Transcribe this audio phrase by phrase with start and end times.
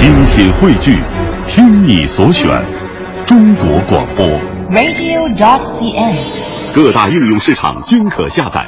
[0.00, 0.98] 精品汇聚，
[1.46, 2.48] 听你所选，
[3.26, 4.26] 中国广播。
[4.70, 6.74] radio.cn。
[6.74, 8.66] 各大应用市场均可下载。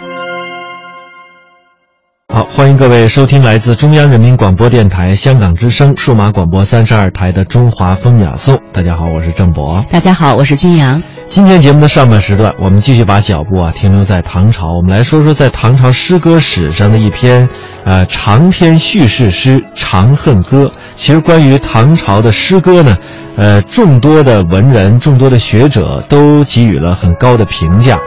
[2.35, 8.57] 好，欢迎各位收听来自中央人民广播电台香港之声数码广播三十二台的《中华风雅颂》。
[8.71, 9.83] 大家好，我是郑博。
[9.91, 11.03] 大家好，我是君阳。
[11.33, 17.49] 今天节目的上半时段，我们继续把脚步啊停留在唐朝，我们来说说在唐朝诗歌史上的一篇，
[17.87, 20.67] 呃长篇叙事诗《长恨歌》。
[20.95, 22.95] 其实关于唐朝的诗歌呢，
[23.37, 27.99] 呃众多的文人、众多的学者都给予了很高的评价。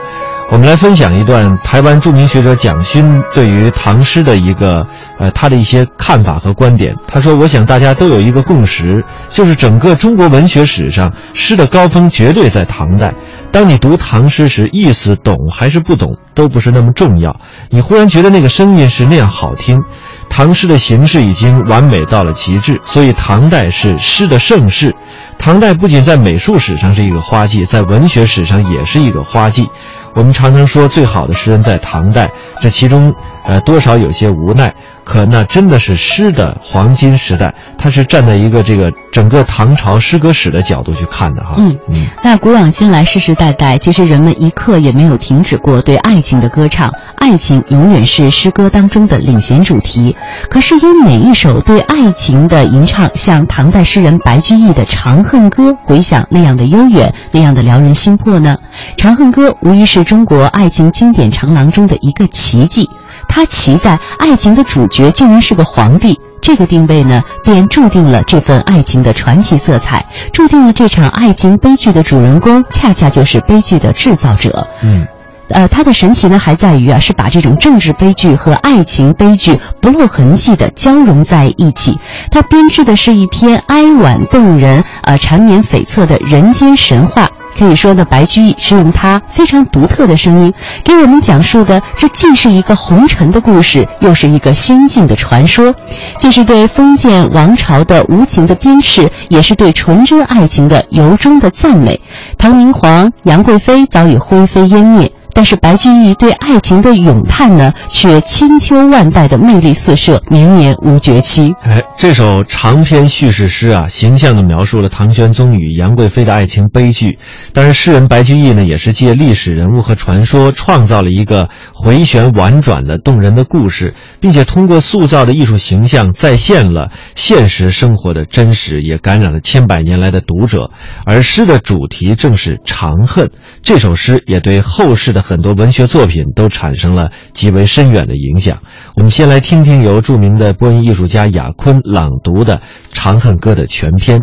[0.48, 4.86] 我们来分享一段台湾著名学者蒋勋对于唐诗的一个
[5.18, 6.94] 呃他的一些看法和观点。
[7.08, 13.12] 他说：“我想大家都有一个共识，就是整个中国文学史上诗的高峰绝对在唐代。
[13.50, 17.40] 当你读唐诗时，意思懂还是不懂都不是那么重要，
[17.70, 19.82] 你忽然觉得那个声音是那样好听。”
[20.28, 24.94] 唐诗的形式已经完美到了极致，所以唐代是诗的盛世。
[25.38, 29.68] 唐代不仅在美术史上是一个花季，在文学史上也是一个花季。
[30.16, 32.30] 我们常常说最好的诗人在唐代，
[32.62, 33.14] 这其中，
[33.44, 34.74] 呃，多少有些无奈。
[35.06, 41.54] 可那真的是诗的黄金时代，它是站在一个这个整个唐朝诗歌史的角度去看的哈。
[41.58, 50.16] 嗯嗯，那古往今来，世世代代，其实人们一刻也没有停止过对爱情的歌唱，爱情永远是诗歌当中的领衔主题。
[50.50, 58.58] 可是有哪一首对爱情的吟唱，像唐代诗人白居易的《长恨歌》回响那样的悠远，那样的撩人心魄呢？
[59.00, 62.90] 《长恨歌》无疑是中国爱情经典长廊中的一个奇迹。
[63.28, 74.66] 它奇在爱情的主角竟然是个皇帝，这个定位呢，便注定了这份爱情的传奇色彩，注定了这场爱情悲剧的主人公恰恰就是悲剧的制造者。
[74.82, 75.06] 嗯，
[75.50, 81.98] 呃，它的神奇呢，还在于啊，是把这种政治悲剧和爱情悲剧不露痕迹的交融在一起。
[82.30, 87.28] 它编织的是一篇哀婉动人、呃缠绵悱恻的人间神话。
[87.58, 90.52] 可以说呢，白居易是用他非常独特的声音，
[90.84, 95.74] 给我们讲述的这既是一个红尘的故事，又是一个仙境的传说，
[96.18, 102.00] 既是对封建王朝的无情的鞭笞，也是对纯真爱情的由衷的赞美。
[102.36, 105.10] 唐明皇、杨贵妃早已灰飞烟灭。
[105.36, 111.52] 但是白居易对爱情的咏叹呢，却千秋万代的魅力四射，绵绵无绝期。
[111.60, 117.18] 哎，这首长篇叙事诗啊，形象地描述了唐玄宗与杨贵妃的爱情悲剧。
[117.52, 130.70] 但是诗人白居易呢，也是借历史人物和传说，创造了一个回旋婉转的动人的故事，并且通过塑造的艺术形象，再现了现实生活的真实，也感染了千百年来的读者。
[131.04, 133.30] 而诗的主题正是长恨，
[133.66, 138.62] 这首诗也对后世的很多文学作品都产生了极为深远的影响。
[138.94, 142.58] 我们先来听听由著名的播音艺术家雅坤朗读的
[142.92, 144.22] 《长恨歌》的全篇。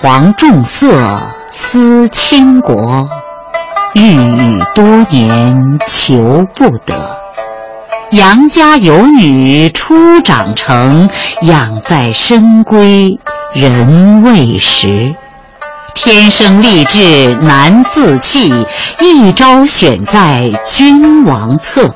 [0.00, 1.20] 汉皇重色
[1.50, 3.08] 思倾国，
[3.94, 5.56] 郁郁多年
[5.88, 7.18] 求不得。
[8.12, 11.10] 杨家有女初长成，
[11.42, 13.18] 养在深闺
[13.52, 15.16] 人未识。
[15.94, 18.52] 天生丽质难自弃，
[19.00, 21.92] 一朝选在君王侧。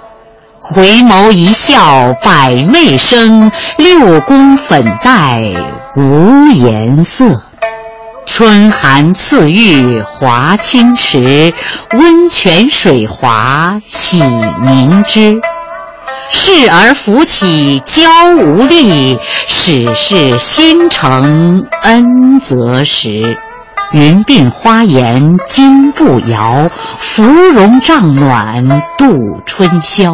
[0.59, 5.53] 回眸一笑百媚生，六宫粉黛
[5.95, 7.43] 无颜色。
[8.25, 11.53] 春寒赐浴华清池，
[11.93, 14.22] 温泉水滑洗
[14.62, 15.41] 凝脂。
[16.28, 18.03] 侍儿扶起娇
[18.37, 23.37] 无力，始是新承恩泽时。
[23.93, 30.13] 云鬓花颜金步摇，芙蓉帐暖度春宵。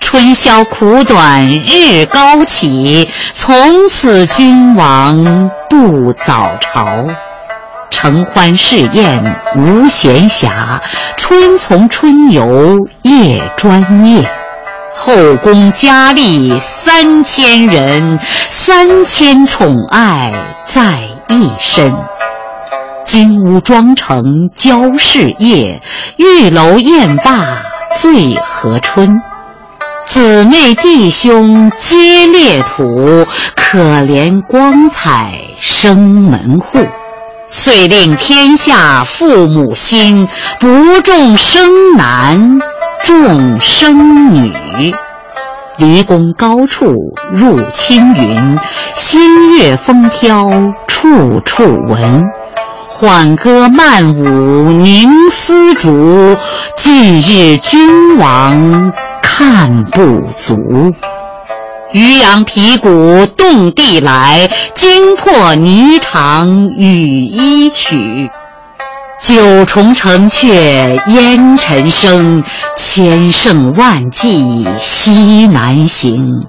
[0.00, 7.04] 春宵苦短日高起，从此君王不早朝。
[7.90, 10.80] 承欢侍宴无闲暇，
[11.16, 14.28] 春从春游夜专夜。
[14.92, 20.32] 后宫佳丽三千人，三千宠爱
[20.64, 21.94] 在一身。
[23.04, 25.80] 金屋妆成娇侍夜，
[26.16, 27.44] 玉楼宴罢
[28.00, 29.20] 醉和春。
[30.12, 33.24] 姊妹弟兄皆列土，
[33.54, 36.84] 可怜光彩生门户。
[37.46, 40.26] 遂令天下父母心，
[40.58, 42.58] 不重生男，
[43.04, 44.52] 重生女。
[45.78, 46.92] 离宫高处
[47.30, 48.58] 入青云，
[48.96, 50.50] 新月风飘
[50.88, 52.24] 处处闻。
[52.88, 56.36] 缓歌慢舞凝丝竹，
[56.76, 58.92] 近日君王
[59.22, 60.56] 看不足。
[61.92, 68.30] 渔阳鼙鼓动地来，惊破霓裳羽衣曲。
[69.20, 72.42] 九重城阙烟尘生，
[72.76, 76.46] 千乘万骑西南行。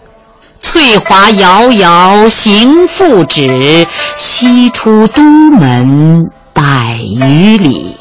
[0.57, 7.97] 翠华遥遥行复止，西出都门百余里。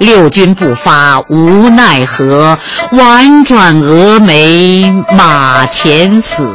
[0.00, 2.56] 六军不发无奈何，
[2.92, 6.48] 宛转蛾眉马前死。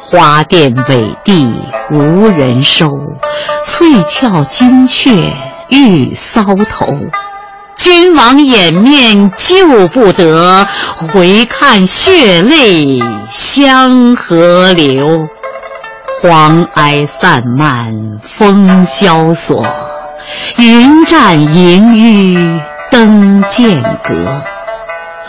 [0.00, 1.46] 花钿委地
[1.90, 2.98] 无人收，
[3.66, 5.10] 翠翘金雀
[5.68, 6.86] 玉搔头。
[7.76, 10.66] 君王掩面救不得，
[10.96, 12.98] 回看血泪
[13.30, 15.28] 相和流。
[16.22, 19.66] 黄埃散漫风萧索，
[20.58, 22.60] 云栈萦纡
[22.90, 24.42] 登剑阁。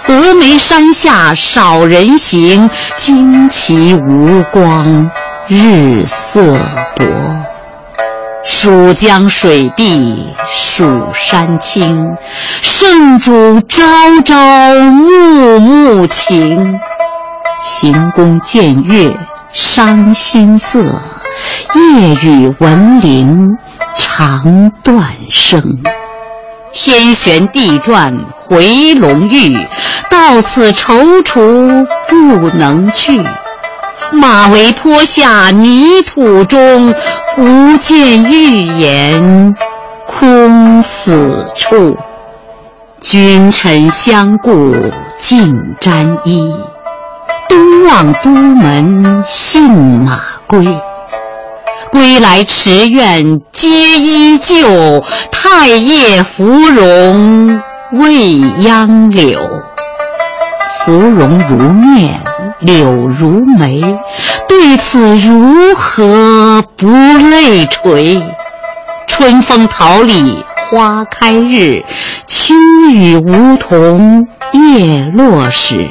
[0.07, 2.67] 峨眉山下少人行，
[2.97, 5.11] 旌旗无光
[5.47, 6.41] 日色
[6.95, 7.05] 薄。
[8.43, 10.83] 蜀江水碧蜀
[11.13, 12.17] 山青，
[12.63, 13.83] 圣主朝
[14.25, 16.79] 朝暮暮情。
[17.61, 19.15] 行宫见月
[19.51, 20.79] 伤心色，
[21.75, 23.57] 夜雨闻铃
[23.99, 25.79] 肠断声。
[26.71, 29.67] 天旋地转回龙驭，
[30.09, 33.21] 到此踌躇不能去。
[34.11, 36.95] 马嵬坡下泥土中，
[37.35, 39.55] 不见玉颜
[40.07, 41.95] 空死处。
[42.99, 44.75] 君臣相顾
[45.15, 46.53] 尽沾衣，
[47.47, 50.65] 东望都门信马归。
[51.91, 59.41] 归来池苑皆依旧，太液芙蓉未央柳。
[60.85, 62.21] 芙蓉如面
[62.59, 63.81] 柳如眉，
[64.47, 68.21] 对此如何不泪垂？
[69.07, 71.83] 春风桃李花开日，
[72.27, 72.53] 秋
[72.91, 75.89] 雨梧桐叶落时。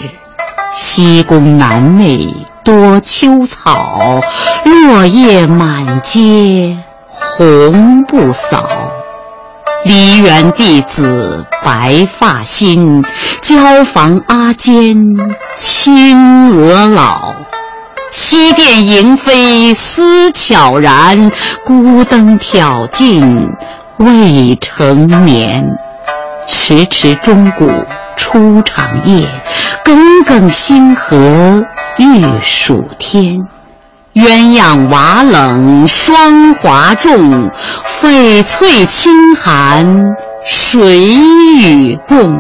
[0.75, 2.29] 西宫南内
[2.69, 4.21] 多秋草，
[4.67, 6.77] 落叶满阶
[7.09, 8.69] 红不扫。
[9.87, 13.03] 梨园弟子白发新，
[13.41, 14.99] 椒房阿监
[15.57, 17.33] 青娥老。
[18.11, 21.33] 西殿萤飞思悄然，
[21.65, 23.49] 孤灯挑尽
[23.97, 25.65] 未成眠。
[26.47, 27.71] 迟迟钟鼓
[28.15, 29.27] 初长夜，
[29.89, 31.65] 耿耿星河
[31.97, 33.49] 欲曙天。
[34.13, 37.51] 鸳鸯瓦冷霜华重，
[38.03, 40.15] 翡翠清寒
[40.45, 41.17] 谁
[41.57, 42.39] 与共？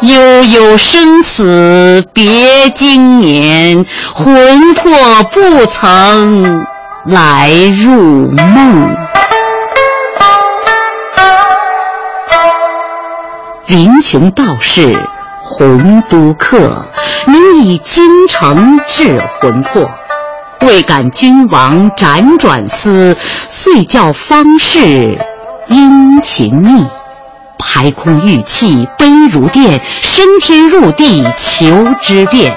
[0.00, 4.90] 悠悠生死别经年，魂魄
[5.30, 6.66] 不曾
[7.04, 7.48] 来
[7.80, 8.96] 入梦。
[13.68, 15.08] 林琼道士，
[15.48, 16.84] 洪都客，
[17.26, 19.88] 能以京城治魂魄。
[20.62, 23.16] 未感君王辗转思，
[23.48, 25.16] 遂教方士
[25.68, 26.84] 殷勤觅。
[27.58, 32.56] 排空玉器悲如电，升天入地求之遍。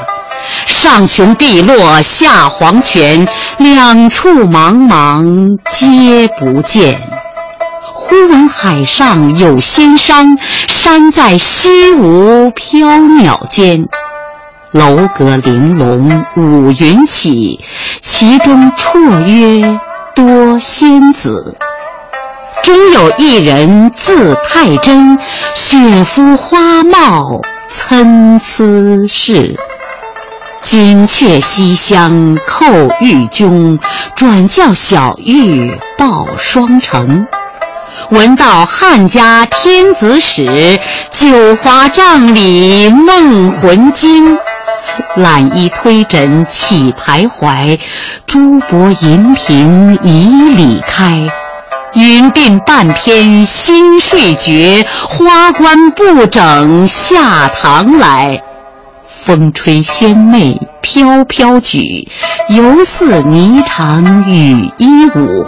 [0.66, 3.28] 上穷碧落下黄泉，
[3.60, 7.19] 两处茫茫皆不见。
[8.10, 13.88] 忽闻海上有仙山，山在虚无缥缈间。
[14.72, 17.60] 楼阁玲珑五云起，
[18.02, 19.80] 其中绰约
[20.16, 21.56] 多仙子。
[22.64, 25.20] 终有一人字太真，
[25.54, 29.56] 雪肤花貌参差是。
[30.64, 33.78] 金阙西厢叩玉钟，
[34.16, 37.28] 转教小玉报双成。
[38.12, 40.80] 闻道汉家天子使，
[41.12, 44.36] 九华帐里梦魂惊。
[45.16, 47.80] 揽衣推枕起徘徊，
[48.26, 51.30] 珠箔银屏已里开。
[51.94, 58.42] 云鬓半偏新睡觉，花冠不整下堂来。
[59.24, 62.08] 风吹仙袂飘飘举，
[62.48, 65.48] 犹似霓裳羽衣舞。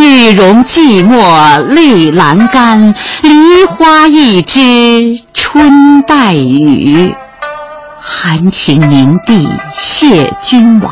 [0.00, 7.14] 玉容寂寞泪阑干，梨花一枝春带雨。
[8.00, 9.46] 含情凝睇
[9.78, 10.90] 谢君王，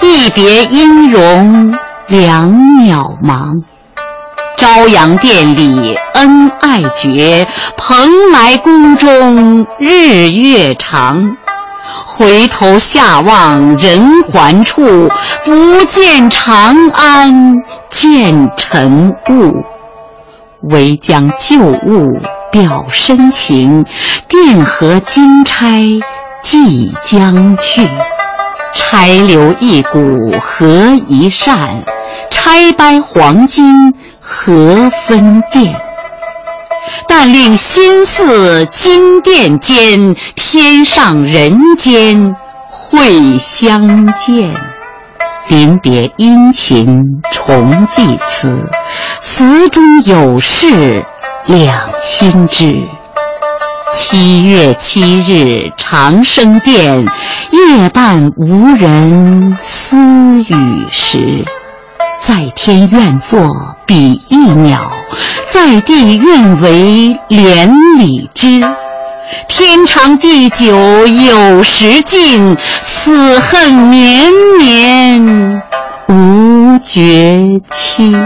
[0.00, 1.76] 一别音容
[2.06, 3.62] 两渺茫。
[4.56, 11.36] 朝阳殿里恩爱绝，蓬莱宫中日月长。
[12.18, 15.08] 回头下望人寰处，
[15.44, 17.54] 不见长安
[17.88, 19.54] 见尘雾。
[20.62, 22.18] 唯将旧物
[22.50, 23.84] 表深情，
[24.28, 25.80] 钿合金钗
[26.42, 27.88] 寄将去。
[28.72, 30.66] 钗留一股合
[31.06, 31.84] 一扇，
[32.30, 35.87] 钗掰黄金何分辨？
[37.08, 42.36] 但令心似金殿间，天上人间
[42.68, 44.54] 会相见。
[45.48, 48.70] 临别殷勤重寄词，
[49.22, 51.04] 词中有事
[51.46, 52.74] 两心知。
[53.90, 57.06] 七月七日长生殿，
[57.50, 59.96] 夜半无人私
[60.42, 61.44] 语时。
[62.20, 64.90] 在天愿作比翼鸟，
[65.50, 68.60] 在地愿为连理枝。
[69.48, 70.66] 天长地久
[71.06, 75.62] 有时尽，此恨绵绵
[76.08, 78.16] 无绝期。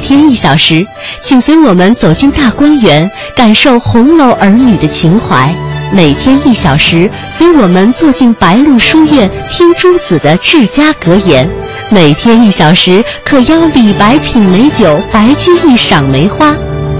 [0.00, 0.84] 天一小时，
[1.20, 5.54] 请随我们走进大观园，感受红楼儿女的情怀。
[5.92, 11.48] 每天一小时，随我们坐进白鹿书院，听朱子的治家格言。
[11.90, 16.54] 每天一小时，可邀李白品美酒，白居易赏梅花。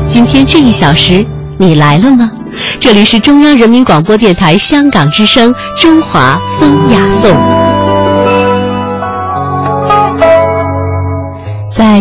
[0.04, 1.24] 今天这一小时，
[1.58, 2.30] 你来了吗？
[2.80, 7.30] 这里是中央人民广播电台香港之声《中华风雅颂》。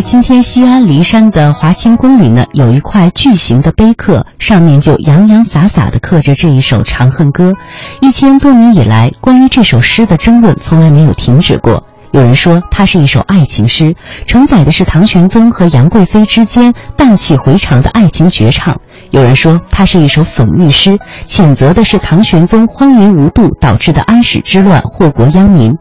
[0.01, 7.51] 今天西安骊山的华清宫里呢，有一块巨型的碑刻，上面就洋洋洒洒地刻着这一首《长恨歌》。
[7.99, 11.83] 一千多年以来，关于这首诗的争论从来没有停止过。
[12.11, 18.77] 有人说它是一首爱情诗，承载的是唐玄宗和杨贵妃之间荡气回肠的爱情绝唱；
[19.11, 25.73] 有人说它是一首讽喻诗，谴责的是唐玄宗荒淫无度导致的安史之乱，祸国殃民；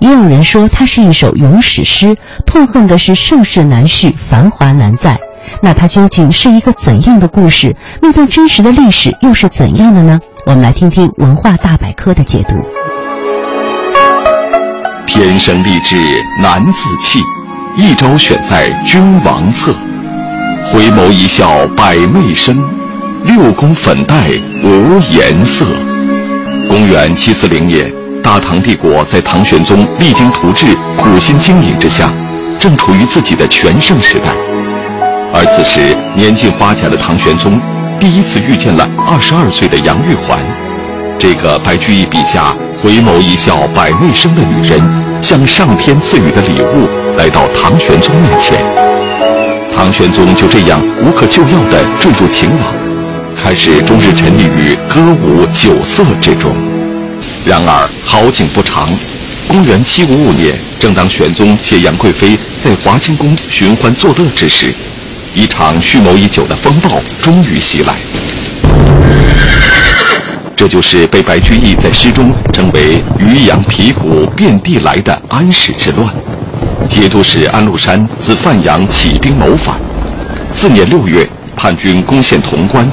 [0.00, 5.18] 也有人说它是一首咏史诗，痛恨的是盛世难续，繁华难再。
[5.60, 7.76] 那它究竟是一个怎样的故事？
[8.00, 10.18] 那段真实的历史又是怎样的呢？
[10.44, 12.54] 我们来听听文化大百科的解读。
[15.06, 15.96] 天生丽质
[16.40, 17.20] 难自弃，
[17.76, 19.76] 一朝选在君王侧。
[20.72, 22.56] 回眸一笑百媚生，
[23.26, 24.30] 六宫粉黛
[24.64, 25.66] 无颜色。
[26.66, 32.10] 公元七四零年，大唐帝国在唐玄宗励精图治、苦心经营之下，
[32.58, 34.34] 正处于自己的全盛时代。
[35.34, 37.60] 而此时年近花甲的唐玄宗，
[38.00, 40.38] 第一次遇见了二十二岁的杨玉环，
[41.18, 42.56] 这个白居易笔下。
[42.82, 44.80] 回眸一笑百媚生的女人，
[45.22, 48.91] 像上天赐予的礼物来到唐玄宗面前。
[49.74, 52.74] 唐玄宗就这样无可救药地坠入情网，
[53.36, 56.54] 开始终日沉溺于歌舞酒色之中。
[57.44, 58.88] 然而好景不长，
[59.48, 64.72] 公元七五五年，正当玄宗携杨贵妃在华清宫寻欢作乐之时，
[65.34, 67.94] 一场蓄谋已久的风暴终于袭来。
[70.54, 76.14] 这就是被白居易在诗中称为“渔阳鼙鼓遍地来”的安史之乱。
[76.88, 79.76] 节度使安禄山自范阳起兵谋反，
[80.54, 82.90] 次年六月，叛军攻陷潼关，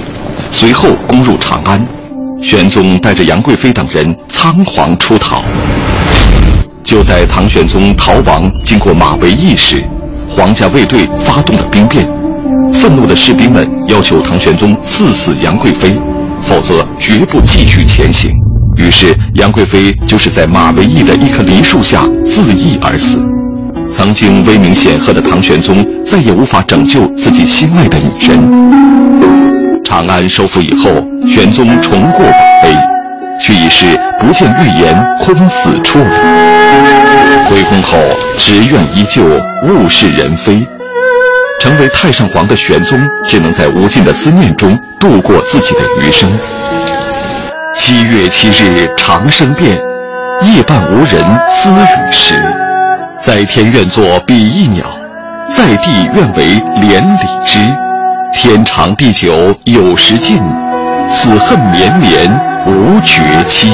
[0.52, 1.86] 随后攻入长安。
[2.42, 5.44] 玄宗带着杨贵妃等人仓皇出逃。
[6.84, 9.84] 就在唐玄宗逃亡经过马嵬驿时，
[10.28, 12.08] 皇家卫队发动了兵变，
[12.74, 16.00] 愤怒的士兵们要求唐玄宗赐死杨贵妃。
[16.42, 18.32] 否则绝不继续前行。
[18.78, 23.22] 于是杨贵妃就是在马嵬驿的一棵梨树下自缢而死。
[24.00, 29.84] 曾经威名显赫的唐玄宗再也无法拯救自己心爱的女人。
[29.84, 30.90] 长安收复以后，
[31.28, 32.32] 玄宗重过马
[32.64, 32.74] 嵬，
[33.42, 33.86] 却已是
[34.18, 36.00] 不见预言，空死处。
[37.50, 37.98] 归宫后，
[38.38, 39.22] 只愿依旧，
[39.68, 40.66] 物是人非。
[41.60, 46.30] 成为太上皇的玄宗，只能在无尽的思念中度过自己的余生。
[47.76, 49.78] 七月七日长生殿，
[50.56, 52.69] 夜半无人私语时。
[53.22, 54.86] 在天愿作比翼鸟，
[55.54, 57.60] 在地愿为连理枝。
[58.34, 60.38] 天长地久有时尽，
[61.12, 62.32] 此恨绵绵
[62.66, 63.74] 无绝期。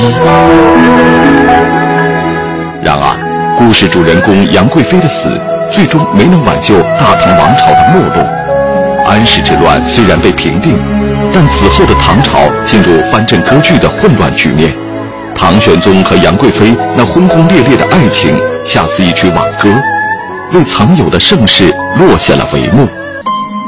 [2.84, 5.30] 然而，故事主人公杨贵妃的死，
[5.70, 8.28] 最终没能挽救大唐王朝的没落。
[9.06, 10.80] 安史之乱虽然被平定，
[11.32, 14.74] 但此后的唐朝进入藩镇割据的混乱局面。
[15.36, 19.70] 唐玄宗和杨贵妃那轰轰烈烈的爱情，恰似一曲挽歌，
[20.54, 22.88] 为曾有的盛世落下了帷幕。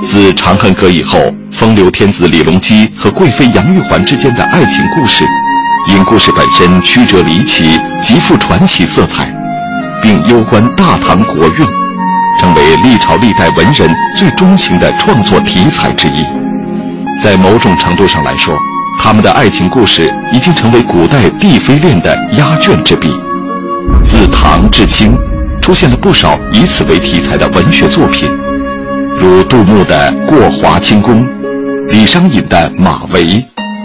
[0.04, 1.20] 自《长恨歌》以后，
[1.52, 5.26] 风流天子李隆基和贵妃杨玉环之间的爱情故事，
[5.90, 9.28] 因故事本身曲折离奇、极富传奇色彩，
[10.02, 11.68] 并攸关大唐国运，
[12.40, 16.26] 成为历朝历代文人最钟情的创作题材之一。
[17.24, 18.56] 在某种程度上来说，
[19.00, 23.12] 他们的爱情故事已经成为古代帝妃恋的压卷之笔。
[24.04, 25.18] 自唐至清，
[25.62, 28.30] 出现了不少以此为题材的文学作品，
[29.20, 31.26] 如杜牧的《过华清宫》，
[31.88, 33.22] 李商隐的《马嵬》，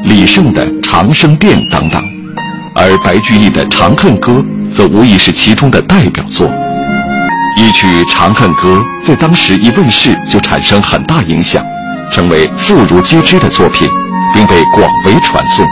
[0.04, 2.02] 李胜的《长生殿》等等。
[2.74, 4.32] 而白居易的《长恨歌》
[4.72, 6.48] 则无疑是其中的代表作。
[7.58, 11.62] 一曲《长恨歌》在当时一问世就产生很大影响，
[12.10, 13.88] 成为妇孺皆知的作品。
[14.34, 15.66] 并被广为传颂，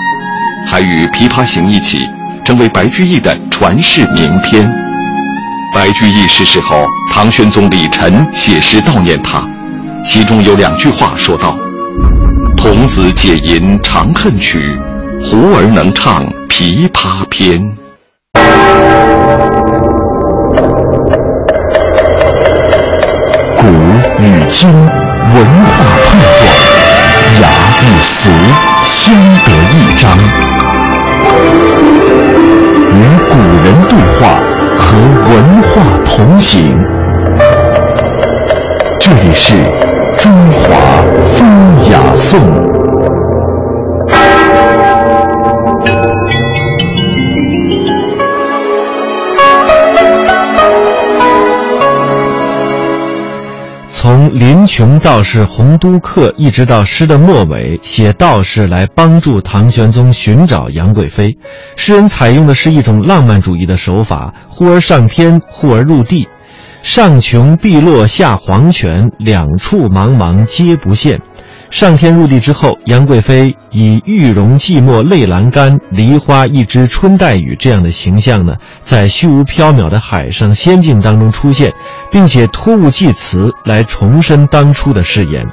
[0.66, 2.06] 还与《琵琶行》一起
[2.44, 4.70] 成为白居易的传世名篇。
[5.72, 9.42] 白居易逝世后，唐玄宗李忱写诗悼念他，
[10.04, 11.56] 其中有两句话说道
[12.58, 14.76] ：“童子解吟长恨曲，
[15.22, 17.60] 胡儿能唱琵琶篇。”
[23.56, 23.66] 古
[24.18, 26.59] 与今文化碰撞。
[27.82, 28.28] 与俗
[28.82, 30.10] 相得益彰，
[32.92, 32.94] 与
[33.26, 33.32] 古
[33.64, 34.20] 人对话，
[34.76, 35.32] 和文
[35.62, 35.70] 化
[36.04, 36.76] 同行。
[39.00, 39.54] 这里是
[54.60, 61.38] 贫穷道士洪都克一直到诗的末尾，写道士来帮助唐玄宗寻找杨贵妃。
[61.76, 66.28] 诗人采用的是一种浪漫主义的手法，忽而上天，忽而入地，
[66.82, 71.22] 上穷碧落下黄泉，两处茫茫皆不见。
[71.70, 81.72] 上天入地之后，杨贵妃以玉容寂寞泪阑干，梨花一枝春带雨这样的形象呢，在虚无缥缈的海上仙境当中出现，
[82.10, 85.46] 并且托物寄词来重申当初的誓言。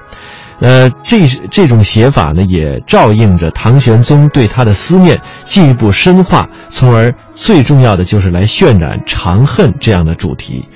[0.60, 10.68] 呃，这这种写法呢，也照应着唐玄宗对他的思念进一步深化，从而最重要的就是来渲染长恨这样的主题。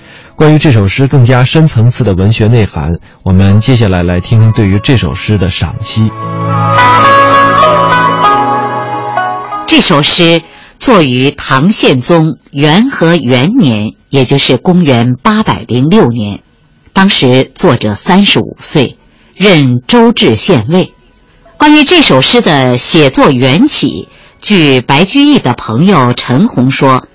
[0.42, 6.10] 关于这首诗更加深层次的文学内涵，我们接下来来听听对于这首诗的赏析。
[9.68, 10.42] 这首诗
[10.80, 16.40] 作于唐宪宗元和元年，也就是公元八百零六年，
[16.92, 18.98] 当时作者三十五岁，
[19.36, 20.92] 任周至县尉。
[21.56, 24.08] 关于这首诗的写作缘起，
[24.42, 27.06] 据白居易的朋友陈洪说。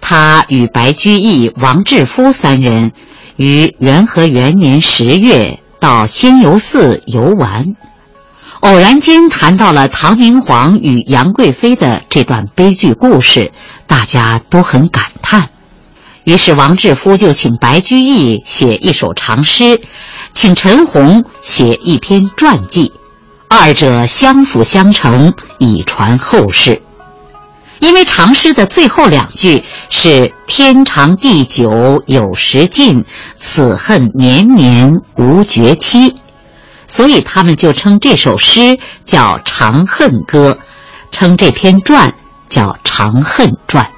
[0.00, 2.92] 他与白居易、王志夫三人
[3.36, 7.74] 于元和元年十月到仙游寺游玩，
[8.60, 13.52] 偶然间谈到了唐明皇与杨贵妃的这段悲剧故事，
[13.86, 15.48] 大家都很感叹。
[16.24, 19.80] 于是王志夫就请白居易写一首长诗，
[20.32, 22.92] 请陈洪写一篇传记，
[23.48, 26.82] 二者相辅相成，以传后世。
[27.78, 33.04] 因为长诗的最后两句是“天长地久有时尽，
[33.38, 36.16] 此恨绵绵无绝期”，
[36.88, 40.58] 所以他们就称这首诗叫《长恨歌》，
[41.10, 42.14] 称这篇传
[42.48, 43.84] 叫《长恨传》。《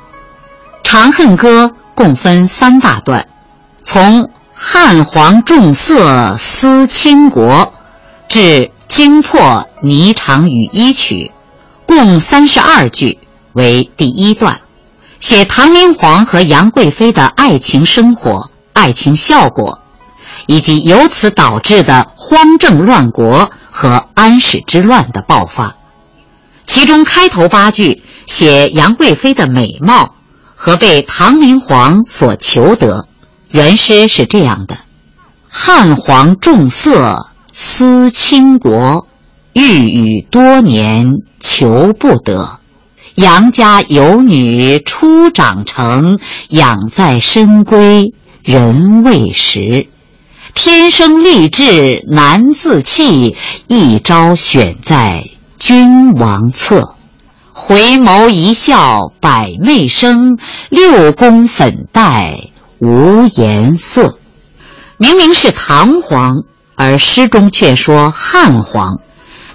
[0.83, 3.27] 长恨歌》共分三大段，
[3.83, 7.72] 从汉皇重色思倾国
[8.29, 11.31] 至惊破霓裳羽衣曲，
[11.87, 13.18] 共三十二句。
[13.55, 14.61] 为第一段，
[15.21, 19.81] 写唐明皇和杨贵妃的爱情生活、爱情效果，
[20.47, 25.75] 以及由此导致的荒政乱国和安史之乱的爆发。
[26.67, 30.15] 其中开头八句写杨贵妃的美貌
[30.55, 33.09] 和被唐明皇所求得。
[33.51, 34.77] 原诗是这样的
[35.49, 39.09] ：“汉皇重色思倾国，
[39.55, 41.07] 欲与多年
[41.41, 42.59] 求不得。”
[43.19, 48.13] 杨家有女初长成，养在深闺
[48.45, 49.89] 人未识。
[50.55, 53.35] 天生丽质难自弃，
[53.67, 55.25] 一朝选在
[55.59, 56.95] 君王侧。
[57.53, 62.39] 回眸一笑百媚生，六宫粉黛
[62.79, 64.17] 无颜色。
[64.97, 66.45] 明明是唐皇，
[66.77, 69.01] 而诗中却说汉皇，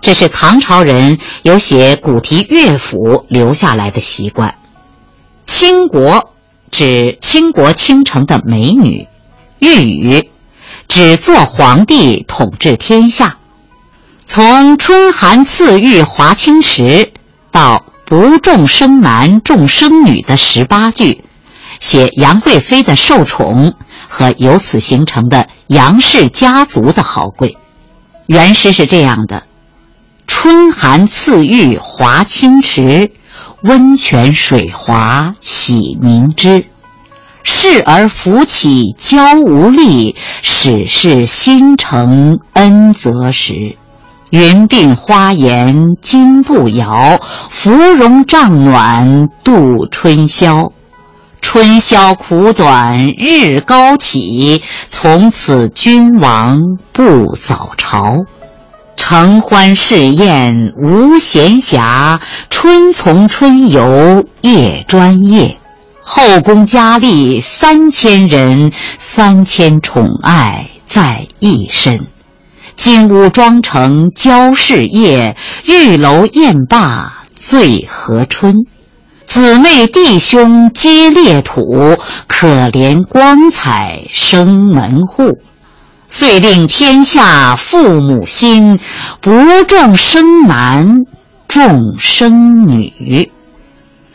[0.04, 4.54] 这是唐朝人有写古题乐府留下来的习惯。
[5.46, 6.34] 倾国
[6.72, 9.08] 指倾国倾城的美女，
[9.60, 10.30] 御宇
[10.90, 13.38] 指做皇帝统治天下。
[14.26, 17.14] 从春寒赐浴华清池
[17.50, 21.24] 到不重生男重生女的十八句，
[21.80, 23.74] 写杨贵妃的受宠。
[24.16, 27.58] 和由此形成的杨氏家族的豪贵，
[28.28, 29.42] 原诗是这样的：
[30.26, 33.12] 春寒赐浴华清池，
[33.62, 36.66] 温泉水滑洗凝脂。
[37.44, 43.76] 侍儿扶起娇无力，始是新承恩泽时。
[44.30, 50.72] 云鬓花颜金步摇，芙蓉帐暖度春宵。
[51.42, 58.16] 春宵苦短日高起，从此君王不早朝。
[58.96, 65.58] 承欢侍宴无闲暇，春从春游夜专夜。
[66.00, 72.08] 后宫佳丽三千人，三千宠爱在一身。
[72.76, 78.56] 金屋妆成娇侍夜，玉楼宴罢醉和春。
[79.26, 85.40] 姊妹弟兄皆列土，可怜光彩生门户。
[86.16, 88.78] 遂令天下父母心，
[89.20, 89.32] 不
[89.68, 91.06] 重生男，
[91.48, 93.32] 重生女。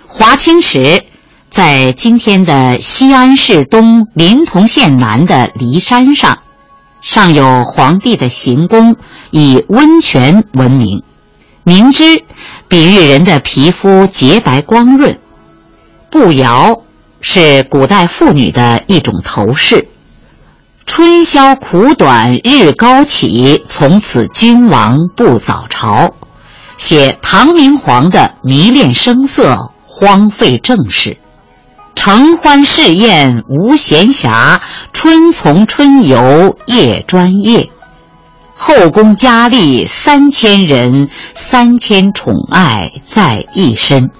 [0.07, 1.03] 华清池
[1.51, 6.39] 在今天的西安市东临潼县南的骊山上，
[7.01, 8.95] 上有皇帝的行宫，
[9.33, 11.03] 以温泉闻名。
[11.65, 12.23] 明知。
[12.69, 15.19] 比喻人的皮肤洁白光润，
[16.11, 16.83] 步摇
[17.21, 19.89] 是古代妇女的一种头饰。
[20.89, 26.15] 春宵苦短日高起，从此君王不早朝。
[26.79, 31.19] 写唐明皇的迷恋声色，荒废政事。
[31.95, 34.61] 承欢侍宴无闲暇，
[34.93, 37.71] 春从春游夜专夜。
[38.55, 44.11] 后宫佳丽三千人，三千宠爱在一身。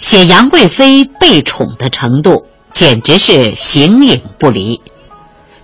[0.00, 4.80] 写杨贵妃被宠的程度，简直是形影不离。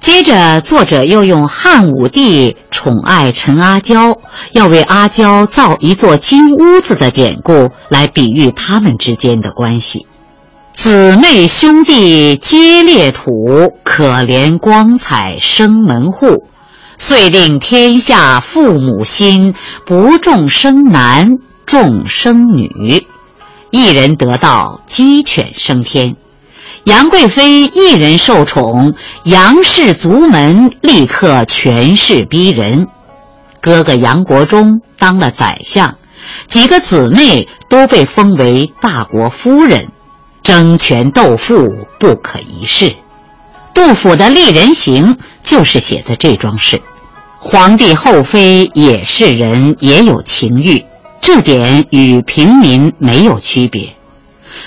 [0.02, 4.18] 接着，作者又用汉武帝宠爱陈阿娇，
[4.50, 10.08] 要为阿娇造一座金屋子的典故，来比喻他们之间的关系。
[10.74, 16.48] 姊妹兄弟皆列土，可怜光彩生门户。
[16.96, 19.54] 遂令天下父母心，
[19.86, 23.06] 不重生男，重生女。
[23.70, 26.16] 一人得道，鸡犬升天。
[26.84, 32.88] 杨贵妃一人受宠，杨氏族门立刻权势逼人。
[33.60, 35.96] 哥哥杨国忠当了宰相，
[36.48, 39.86] 几个姊妹都被封为大国夫人，
[40.42, 42.96] 争权斗富不可一世。
[43.72, 45.14] 杜甫的《丽人行》
[45.44, 46.82] 就是写的这桩事。
[47.38, 50.84] 皇帝后妃也是人，也有情欲，
[51.20, 53.94] 这点与平民没有区别。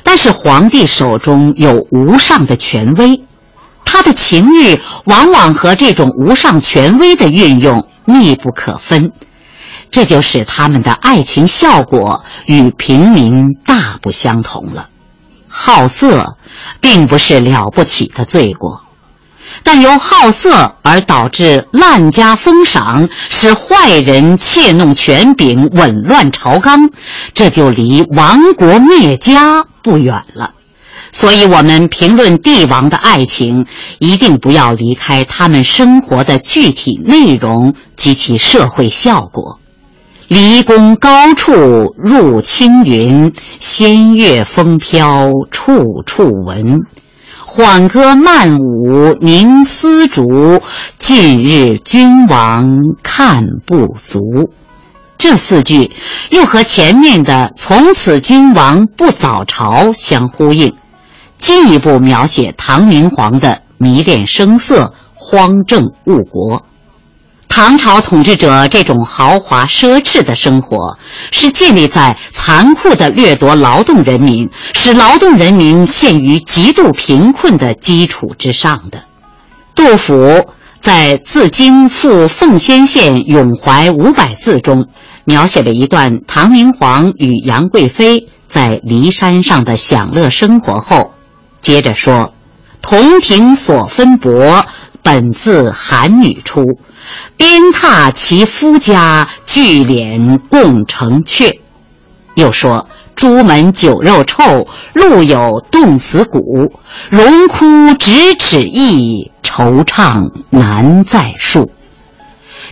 [0.06, 3.26] 但是皇帝手中有无上的权威，
[3.84, 9.12] 他的情欲往往和这种无上权威的运用密不可分，
[9.91, 14.89] 这就使他们的爱情效果与平民大不相同了。
[15.48, 16.38] 好色，
[16.80, 18.85] 并不是了不起的罪过。
[19.65, 26.91] 但由好色而导致滥加封赏，使坏人窃弄权柄，紊乱朝纲，
[27.34, 30.51] 这就离亡国灭家不远了。
[31.12, 33.65] 所以，我们评论帝王的爱情，
[33.97, 39.60] 一定不要离开他们生活的具体内容及其社会效果。
[40.28, 46.84] 离宫高处入青云，仙乐风飘处处闻。
[47.56, 50.62] 缓歌慢舞凝丝竹，
[51.00, 52.68] 近日君王
[53.02, 54.52] 看不足。
[55.18, 55.94] 这四句
[56.32, 60.76] 又和前面的“从此君王不早朝”相呼应，
[61.39, 66.65] 进一步描写唐明皇的迷恋声色、荒政误国。
[67.48, 70.98] 唐朝统治者这种豪华奢侈的生活，
[71.32, 79.04] 是建立在残酷的掠夺劳动人民，使劳动人民陷于极度贫困的基础之上的。
[79.74, 84.88] 杜甫在《自京赴奉先县咏怀五百字》中，
[85.24, 91.14] 描写了一段唐明皇与杨贵妃在骊山上的享乐生活后，
[91.62, 92.34] 接着说
[92.82, 94.66] ：“同庭所分薄，
[95.06, 96.80] 本自韩女出，
[97.38, 101.60] 鞭挞其夫家，聚敛共成阙。”
[102.34, 102.89] 又说。
[103.15, 106.74] 朱门酒肉臭，路有冻死骨。
[107.10, 111.72] 荣枯咫尺意，惆怅难再述。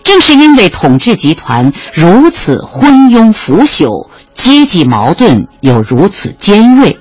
[0.04, 7.00] 正是因为统治集团如此昏庸腐朽，阶级矛盾又如此尖锐，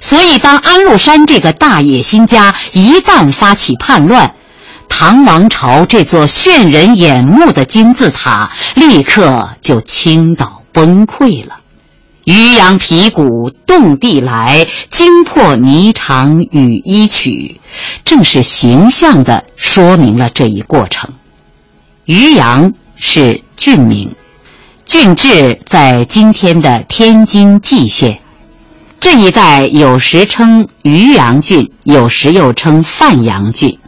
[0.00, 4.34] 所以当安禄山这个大野心家一旦发起叛乱，
[4.88, 11.56] 唐王朝这座炫人眼目的金字塔立刻就倾倒崩溃了。
[12.24, 17.58] 渔阳鼙鼓动地来，惊破霓裳羽衣曲，
[18.04, 21.10] 正是形象地说明了这一过程。
[22.04, 24.14] 渔阳是郡名，
[24.84, 28.20] 郡治在今天的天津蓟县。
[29.00, 33.78] 这一带有时称渔阳郡，有时又称范阳郡。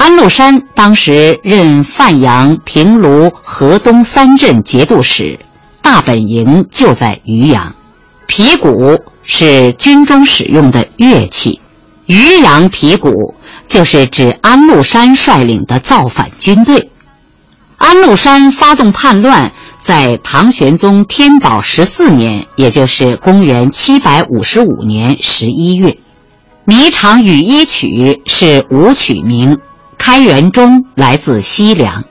[0.00, 5.38] 安禄山当时任范阳、平卢、河东三镇节度使。
[5.82, 7.74] 大本营就在渔阳，
[8.26, 11.60] 皮鼓是军中使用的乐器，
[12.06, 13.34] 渔阳皮鼓
[13.66, 16.90] 就是指安禄山率领的造反军队。
[17.76, 25.98] 安禄山发动叛乱，在唐玄宗天宝十四年，也就是公元七百五十五年十一月，
[26.72, 29.58] 《霓裳羽衣曲》是舞曲名，
[30.00, 32.02] 开元中来自西凉。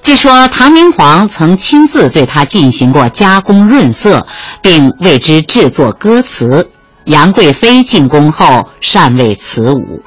[0.00, 4.26] 据说唐明皇曾亲自对他进行过加工润色，
[4.62, 6.70] 并为之制作歌词。
[7.04, 10.02] 杨贵妃进宫后善为此舞。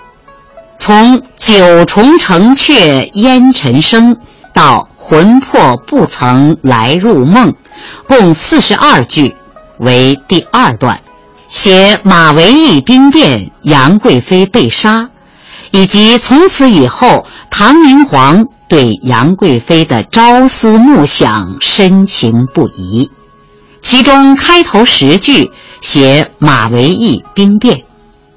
[0.79, 4.17] 从“九重城阙烟尘生”
[4.51, 7.53] 到“魂魄不曾来入梦”，
[8.09, 9.35] 共四十二句，
[9.77, 10.99] 为第二段，
[11.47, 15.09] 写马嵬驿兵变，杨贵妃被杀，
[15.71, 18.45] 以及从此以后唐明皇。
[18.69, 23.09] 对杨贵妃的朝思暮想，深情不移。
[23.81, 27.83] 其中开头十句写马嵬驿兵变，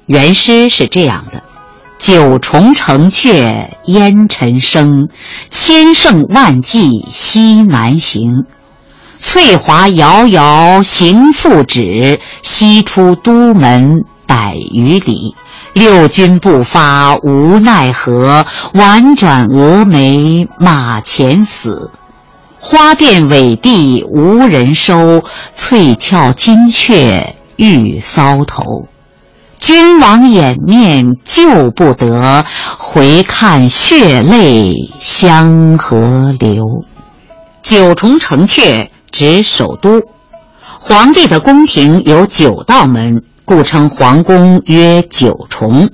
[0.05, 1.43] 原诗是这样的
[1.99, 5.09] ：“九重城阙烟尘生，
[5.49, 8.45] 千乘万骑西南行。
[9.19, 15.35] 翠华遥遥行复止，西出都门百余里。”
[15.73, 21.91] 六军不发无奈何，宛转蛾眉马前死。
[22.59, 28.85] 花钿委地无人收，翠翘金雀玉搔头。
[29.59, 32.45] 君王掩面救不得，
[32.77, 36.83] 回看血泪相和流。
[37.63, 40.01] 九重城阙指首都，
[40.79, 43.23] 皇帝的宫廷有九道门。
[43.45, 45.89] 故称皇宫约九重，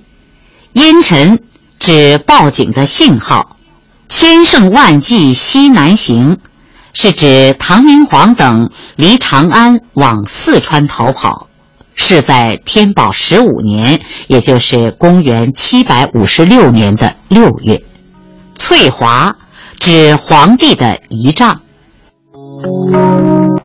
[0.74, 1.42] 烟尘
[1.80, 3.58] 指报警的信号，
[4.10, 6.38] 千乘万骑西南行，
[6.94, 11.48] 是指唐明皇等离长安往四川逃跑，
[11.96, 17.82] 是在天宝十五年，也就是公元七百五十六年的六月。
[18.54, 19.36] 翠华
[19.80, 21.62] 指皇帝的仪仗。